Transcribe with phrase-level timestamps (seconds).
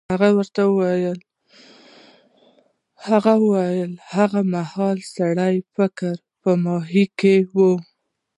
[3.09, 7.71] هغه وویل هغه مهال د سړي فکر په ماهي کې وي.